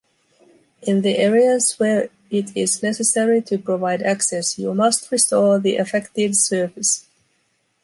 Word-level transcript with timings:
In 0.81 1.03
the 1.03 1.15
areas 1.19 1.77
where 1.77 2.09
it 2.31 2.57
is 2.57 2.81
necessary 2.81 3.39
to 3.43 3.59
provide 3.59 4.01
access, 4.01 4.57
you 4.57 4.73
must 4.73 5.11
restore 5.11 5.59
the 5.59 5.75
affected 5.75 6.35
surface. 6.35 7.05